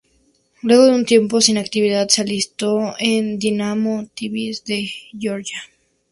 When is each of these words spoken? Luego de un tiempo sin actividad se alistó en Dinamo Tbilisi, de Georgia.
Luego 0.63 0.85
de 0.87 0.93
un 0.93 1.05
tiempo 1.05 1.41
sin 1.41 1.59
actividad 1.59 2.09
se 2.09 2.21
alistó 2.23 2.95
en 2.97 3.37
Dinamo 3.37 4.07
Tbilisi, 4.15 4.63
de 4.65 4.87
Georgia. 5.19 5.61